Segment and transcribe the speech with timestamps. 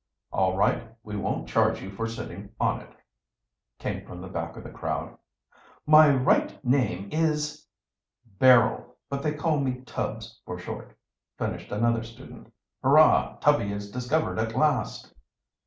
[0.31, 2.89] "All right, we won't charge you for sitting on it,"
[3.77, 5.15] came from the back of the crowd.
[5.85, 7.67] "My right name is"
[8.39, 10.97] "Barrel, but they call me Tubbs for short,"
[11.37, 12.51] finished another student.
[12.83, 15.13] "Hurrah, Tubby is discovered at last."